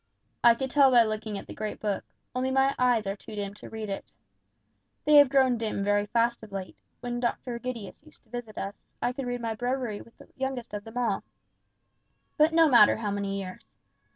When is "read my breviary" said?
9.27-10.01